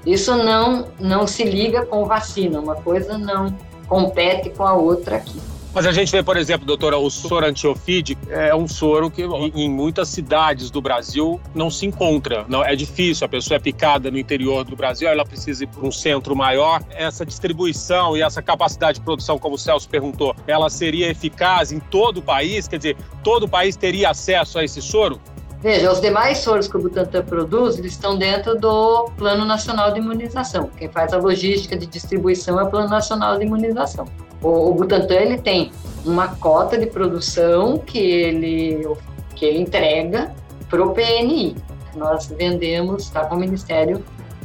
isso 0.06 0.36
não, 0.36 0.88
não 1.00 1.28
se 1.28 1.44
liga 1.44 1.86
com 1.86 2.06
vacina, 2.06 2.60
uma 2.60 2.76
coisa 2.76 3.18
não 3.18 3.56
compete 3.88 4.50
com 4.52 4.64
a 4.64 4.74
outra 4.74 5.18
aqui. 5.18 5.42
Mas 5.74 5.86
a 5.86 5.92
gente 5.94 6.12
vê, 6.12 6.22
por 6.22 6.36
exemplo, 6.36 6.66
doutora, 6.66 6.98
o 6.98 7.10
soro 7.10 7.46
antiofídico 7.46 8.22
é 8.30 8.54
um 8.54 8.68
soro 8.68 9.10
que 9.10 9.24
em 9.24 9.70
muitas 9.70 10.10
cidades 10.10 10.70
do 10.70 10.82
Brasil 10.82 11.40
não 11.56 11.70
se 11.70 11.86
encontra. 11.86 12.46
Não, 12.50 12.62
é 12.62 12.76
difícil, 12.76 13.26
a 13.26 13.30
pessoa 13.30 13.56
é 13.56 13.60
picada 13.60 14.12
no 14.12 14.18
interior 14.18 14.66
do 14.66 14.76
Brasil, 14.76 15.08
ela 15.08 15.24
precisa 15.24 15.64
ir 15.64 15.68
para 15.68 15.88
um 15.88 15.92
centro 15.92 16.36
maior. 16.36 16.84
Essa 16.90 17.26
distribuição 17.26 18.18
e 18.18 18.22
essa 18.22 18.42
capacidade 18.42 19.00
de 19.00 19.06
produção, 19.06 19.40
como 19.40 19.56
o 19.56 19.58
Celso 19.58 19.88
perguntou, 19.88 20.36
ela 20.46 20.70
seria 20.70 21.10
eficaz 21.10 21.72
em 21.72 21.80
todo 21.80 22.18
o 22.18 22.22
país? 22.22 22.68
Quer 22.68 22.78
dizer, 22.78 22.98
todo 23.24 23.44
o 23.44 23.50
país 23.50 23.78
teria 23.78 24.10
acesso 24.10 24.60
a 24.60 24.66
esse 24.66 24.82
soro? 24.82 25.22
Veja, 25.62 25.90
os 25.90 26.02
demais 26.02 26.40
soros 26.40 26.68
que 26.68 26.76
o 26.76 26.82
Butantan 26.82 27.24
produz, 27.24 27.78
eles 27.78 27.94
estão 27.94 28.18
dentro 28.18 28.60
do 28.60 29.10
Plano 29.16 29.46
Nacional 29.46 29.94
de 29.94 30.00
Imunização. 30.00 30.70
Quem 30.76 30.90
faz 30.90 31.14
a 31.14 31.18
logística 31.18 31.78
de 31.78 31.86
distribuição 31.86 32.60
é 32.60 32.64
o 32.64 32.70
Plano 32.70 32.90
Nacional 32.90 33.38
de 33.38 33.46
Imunização. 33.46 34.06
O, 34.42 34.70
o 34.70 34.74
Butantan 34.74 35.16
ele 35.16 35.38
tem 35.38 35.72
uma 36.06 36.30
cota 36.36 36.78
de 36.78 36.88
produção 36.88 37.78
que 37.78 38.00
ele, 38.00 38.88
que 39.36 39.46
ele 39.46 39.60
entrega 39.60 40.34
para 40.70 40.84
o 40.84 40.94
PNI. 40.94 41.56
Nós 41.96 42.28
vendemos 42.28 43.10
tá, 43.10 43.26
para 43.26 43.36
o 43.36 43.40
Ministério 43.40 44.04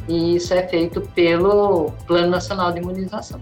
e 0.08 0.36
isso 0.36 0.52
é 0.52 0.66
feito 0.66 1.00
pelo 1.14 1.92
Plano 2.06 2.28
Nacional 2.28 2.72
de 2.72 2.80
Imunização. 2.80 3.40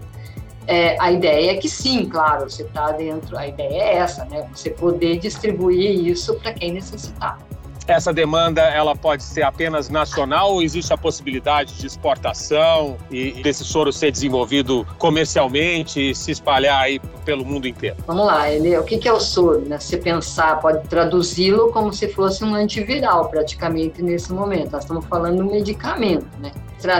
É, 0.67 0.99
a 0.99 1.11
ideia 1.11 1.51
é 1.51 1.55
que 1.55 1.69
sim, 1.69 2.05
claro, 2.05 2.49
você 2.49 2.63
está 2.63 2.91
dentro, 2.91 3.37
a 3.37 3.47
ideia 3.47 3.83
é 3.83 3.95
essa, 3.97 4.25
né? 4.25 4.47
Você 4.51 4.71
poder 4.71 5.19
distribuir 5.19 6.07
isso 6.07 6.33
para 6.35 6.53
quem 6.53 6.73
necessitar. 6.73 7.37
Essa 7.87 8.11
demanda 8.11 8.61
ela 8.61 8.95
pode 8.95 9.23
ser 9.23 9.43
apenas 9.43 9.89
nacional 9.89 10.53
ou 10.53 10.61
existe 10.63 10.91
a 10.91 10.97
possibilidade 10.97 11.75
de 11.75 11.85
exportação 11.85 12.97
e 13.11 13.43
desse 13.43 13.63
soro 13.63 13.93
ser 13.93 14.11
desenvolvido 14.11 14.85
comercialmente 14.97 16.11
e 16.11 16.15
se 16.15 16.31
espalhar 16.31 16.81
aí 16.81 16.99
pelo 17.23 17.45
mundo 17.45 17.67
inteiro? 17.67 17.97
Vamos 18.07 18.25
lá, 18.25 18.49
ele, 18.51 18.77
o 18.77 18.83
que 18.83 19.07
é 19.07 19.13
o 19.13 19.19
soro? 19.19 19.61
Né? 19.61 19.79
Se 19.79 19.97
pensar, 19.97 20.59
pode 20.59 20.87
traduzi-lo 20.87 21.71
como 21.71 21.93
se 21.93 22.07
fosse 22.07 22.43
um 22.43 22.55
antiviral 22.55 23.29
praticamente 23.29 24.01
nesse 24.01 24.31
momento. 24.33 24.71
Nós 24.71 24.83
estamos 24.83 25.05
falando 25.05 25.37
de 25.37 25.41
um 25.41 25.51
medicamento, 25.51 26.27
né? 26.39 26.51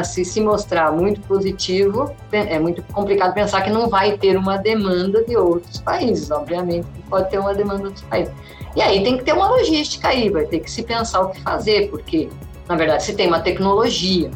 Se 0.03 0.25
se 0.25 0.41
mostrar 0.41 0.91
muito 0.91 1.21
positivo, 1.21 2.11
é 2.31 2.57
muito 2.57 2.81
complicado 2.93 3.33
pensar 3.33 3.61
que 3.61 3.69
não 3.69 3.87
vai 3.87 4.17
ter 4.17 4.37
uma 4.37 4.57
demanda 4.57 5.23
de 5.23 5.37
outros 5.37 5.79
países. 5.79 6.31
Obviamente, 6.31 6.87
pode 7.09 7.29
ter 7.29 7.39
uma 7.39 7.53
demanda 7.53 7.79
de 7.79 7.85
outros 7.85 8.03
países. 8.03 8.33
E 8.75 8.81
aí 8.81 9.03
tem 9.03 9.17
que 9.17 9.23
ter 9.23 9.33
uma 9.33 9.47
logística 9.47 10.09
aí, 10.09 10.29
vai 10.29 10.45
ter 10.45 10.59
que 10.59 10.69
se 10.69 10.83
pensar 10.83 11.21
o 11.21 11.29
que 11.29 11.41
fazer, 11.41 11.89
porque, 11.89 12.29
na 12.67 12.75
verdade, 12.75 13.03
se 13.03 13.13
tem 13.13 13.27
uma 13.27 13.39
tecnologia, 13.39 14.31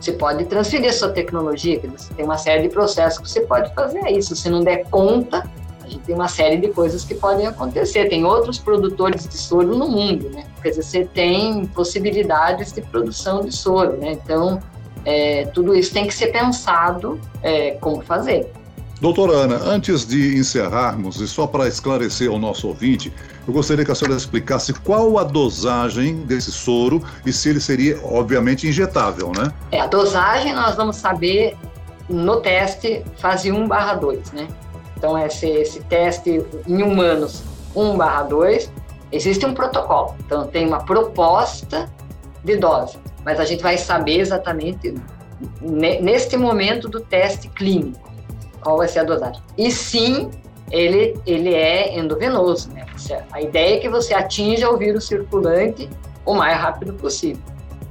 você 0.00 0.12
pode 0.12 0.44
transferir 0.44 0.90
a 0.90 0.92
sua 0.92 1.10
tecnologia, 1.10 1.80
você 1.80 2.14
tem 2.14 2.24
uma 2.24 2.38
série 2.38 2.62
de 2.62 2.68
processos 2.68 3.18
que 3.18 3.28
você 3.28 3.40
pode 3.40 3.74
fazer 3.74 3.98
aí. 4.04 4.22
Se 4.22 4.34
você 4.34 4.48
não 4.48 4.62
der 4.62 4.84
conta, 4.88 5.44
gente 5.88 6.00
tem 6.00 6.14
uma 6.14 6.28
série 6.28 6.56
de 6.58 6.68
coisas 6.68 7.04
que 7.04 7.14
podem 7.14 7.46
acontecer. 7.46 8.08
Tem 8.08 8.24
outros 8.24 8.58
produtores 8.58 9.26
de 9.26 9.36
soro 9.36 9.76
no 9.76 9.88
mundo, 9.88 10.30
né? 10.30 10.44
Quer 10.62 10.70
dizer, 10.70 10.82
você 10.82 11.04
tem 11.04 11.66
possibilidades 11.66 12.72
de 12.72 12.82
produção 12.82 13.44
de 13.44 13.54
soro, 13.54 13.96
né? 13.96 14.12
Então, 14.12 14.60
é, 15.04 15.46
tudo 15.46 15.74
isso 15.74 15.92
tem 15.92 16.06
que 16.06 16.14
ser 16.14 16.28
pensado 16.28 17.18
é, 17.42 17.72
como 17.72 18.02
fazer. 18.02 18.50
Doutora 19.00 19.32
Ana, 19.32 19.56
antes 19.56 20.04
de 20.04 20.36
encerrarmos, 20.36 21.20
e 21.20 21.28
só 21.28 21.46
para 21.46 21.68
esclarecer 21.68 22.28
ao 22.28 22.38
nosso 22.38 22.66
ouvinte, 22.66 23.12
eu 23.46 23.54
gostaria 23.54 23.84
que 23.84 23.92
a 23.92 23.94
senhora 23.94 24.16
explicasse 24.16 24.74
qual 24.74 25.18
a 25.18 25.24
dosagem 25.24 26.22
desse 26.22 26.50
soro 26.50 27.00
e 27.24 27.32
se 27.32 27.48
ele 27.48 27.60
seria, 27.60 28.00
obviamente, 28.02 28.66
injetável, 28.66 29.30
né? 29.36 29.52
É, 29.70 29.80
a 29.80 29.86
dosagem 29.86 30.52
nós 30.52 30.74
vamos 30.74 30.96
saber 30.96 31.56
no 32.08 32.40
teste 32.40 33.04
fase 33.18 33.52
1 33.52 33.68
barra 33.68 33.94
2, 33.94 34.32
né? 34.32 34.48
Então, 34.98 35.16
esse, 35.16 35.46
esse 35.46 35.80
teste 35.84 36.44
em 36.66 36.82
humanos 36.82 37.44
1 37.74 37.96
barra 37.96 38.24
2, 38.24 38.72
existe 39.12 39.46
um 39.46 39.54
protocolo. 39.54 40.16
Então, 40.26 40.48
tem 40.48 40.66
uma 40.66 40.84
proposta 40.84 41.88
de 42.44 42.56
dose. 42.56 42.98
Mas 43.24 43.38
a 43.38 43.44
gente 43.44 43.62
vai 43.62 43.78
saber 43.78 44.18
exatamente 44.18 44.94
neste 45.60 46.36
momento 46.36 46.88
do 46.88 46.98
teste 46.98 47.48
clínico 47.48 48.10
qual 48.60 48.78
vai 48.78 48.88
ser 48.88 49.00
a 49.00 49.04
dosagem. 49.04 49.40
E 49.56 49.70
sim, 49.70 50.30
ele, 50.68 51.16
ele 51.24 51.54
é 51.54 51.96
endovenoso, 51.96 52.68
né? 52.72 52.84
A 53.30 53.40
ideia 53.40 53.76
é 53.76 53.78
que 53.78 53.88
você 53.88 54.12
atinja 54.12 54.68
o 54.68 54.76
vírus 54.76 55.06
circulante 55.06 55.88
o 56.26 56.34
mais 56.34 56.58
rápido 56.58 56.92
possível. 56.94 57.42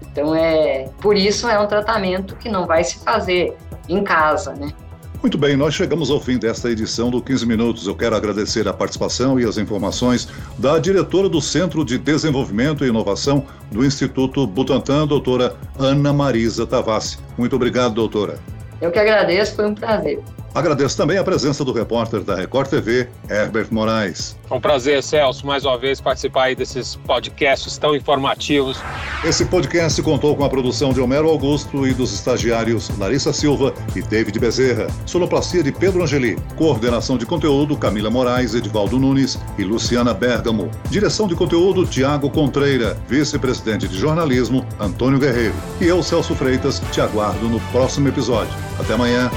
Então, 0.02 0.36
é 0.36 0.90
por 1.02 1.16
isso 1.16 1.48
é 1.48 1.58
um 1.58 1.68
tratamento 1.68 2.36
que 2.36 2.50
não 2.50 2.66
vai 2.66 2.84
se 2.84 3.00
fazer 3.00 3.56
em 3.88 4.04
casa, 4.04 4.54
né? 4.54 4.74
Muito 5.21 5.36
bem, 5.36 5.57
nós 5.57 5.74
chegamos 5.74 6.12
ao 6.12 6.21
fim 6.21 6.38
desta 6.38 6.69
edição 6.69 7.09
do 7.09 7.19
15 7.19 7.45
Minutos. 7.45 7.88
Eu 7.88 7.95
quero 7.95 8.15
agradecer 8.15 8.67
a 8.67 8.74
participação 8.74 9.39
e 9.39 9.45
as 9.45 9.57
informações 9.57 10.29
da 10.59 10.77
diretora 10.77 11.27
do 11.27 11.41
Centro 11.41 11.83
de 11.83 11.97
Desenvolvimento 11.97 12.86
e 12.86 12.89
Inovação 12.89 13.43
do 13.71 13.83
Instituto 13.83 14.45
Butantan, 14.45 15.07
doutora 15.07 15.55
Ana 15.77 16.13
Marisa 16.13 16.67
Tavassi. 16.67 17.17
Muito 17.36 17.55
obrigado, 17.55 17.95
doutora. 17.95 18.38
Eu 18.79 18.91
que 18.91 19.00
agradeço, 19.00 19.55
foi 19.55 19.65
um 19.65 19.74
prazer. 19.74 20.21
Agradeço 20.58 20.98
também 20.98 21.20
a 21.20 21.24
presença 21.24 21.64
do 21.64 21.72
repórter 21.72 22.22
da 22.22 22.34
Record 22.34 22.68
TV, 22.68 23.08
Herbert 23.30 23.68
Moraes. 23.70 24.36
É 24.50 24.54
um 24.56 24.60
prazer, 24.60 25.04
Celso, 25.04 25.46
mais 25.46 25.64
uma 25.64 25.78
vez 25.78 26.02
participar 26.02 26.46
aí 26.46 26.56
desses 26.56 26.96
podcasts 26.96 27.78
tão 27.78 27.96
informativos. 27.96 28.82
Esse 29.24 29.46
podcast 29.46 30.02
contou 30.02 30.36
com 30.36 30.44
a 30.44 30.50
produção 30.50 30.92
de 30.92 31.00
Homero 31.00 31.30
Augusto 31.30 31.86
e 31.86 31.94
dos 31.94 32.12
estagiários 32.12 32.90
Larissa 32.98 33.32
Silva 33.32 33.72
e 33.96 34.02
David 34.02 34.40
Bezerra, 34.40 34.88
sonoplastia 35.06 35.62
de 35.62 35.72
Pedro 35.72 36.02
Angeli, 36.02 36.36
coordenação 36.56 37.20
de 37.20 37.26
conteúdo 37.28 37.78
Camila 37.78 38.10
Moraes, 38.10 38.56
Edvaldo 38.56 38.98
Nunes 38.98 39.38
e 39.60 39.64
Luciana 39.64 40.12
Bergamo, 40.12 40.72
direção 40.90 41.28
de 41.28 41.36
conteúdo 41.36 41.86
Tiago 41.86 42.32
Contreira, 42.32 42.98
vice-presidente 43.08 43.88
de 43.88 43.96
jornalismo 43.96 44.66
Antônio 44.80 45.20
Guerreiro. 45.20 45.54
E 45.80 45.86
eu, 45.86 46.02
Celso 46.02 46.34
Freitas, 46.34 46.82
te 46.92 47.00
aguardo 47.00 47.48
no 47.48 47.60
próximo 47.72 48.08
episódio. 48.08 48.56
Até 48.80 48.96
amanhã. 48.96 49.30